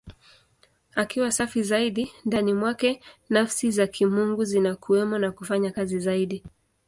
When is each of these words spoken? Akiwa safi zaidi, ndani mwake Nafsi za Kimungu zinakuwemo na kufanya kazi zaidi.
Akiwa 0.95 1.31
safi 1.31 1.63
zaidi, 1.63 2.11
ndani 2.25 2.53
mwake 2.53 3.01
Nafsi 3.29 3.71
za 3.71 3.87
Kimungu 3.87 4.43
zinakuwemo 4.45 5.17
na 5.17 5.31
kufanya 5.31 5.71
kazi 5.71 5.99
zaidi. 5.99 6.43